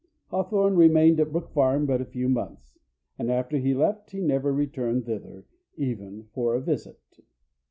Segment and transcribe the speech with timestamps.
[0.29, 2.79] Hawthorne remained at Brook Farm but a few months,
[3.19, 5.45] and after he left he never returned thither,
[5.77, 6.99] even for a visit.